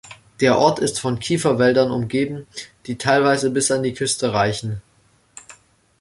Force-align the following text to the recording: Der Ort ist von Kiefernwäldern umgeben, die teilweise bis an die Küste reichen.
Der 0.39 0.57
Ort 0.57 0.79
ist 0.79 0.99
von 0.99 1.19
Kiefernwäldern 1.19 1.91
umgeben, 1.91 2.47
die 2.87 2.97
teilweise 2.97 3.51
bis 3.51 3.69
an 3.69 3.83
die 3.83 3.93
Küste 3.93 4.33
reichen. 4.33 4.81